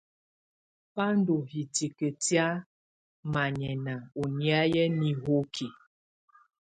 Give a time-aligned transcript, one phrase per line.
[0.95, 2.47] Bá ndɔ̀ hìtìkǝ tɛ̀á
[3.33, 4.63] manyɛ̀nà ɔ̀ nyɛ̀á
[4.99, 5.67] nihokí.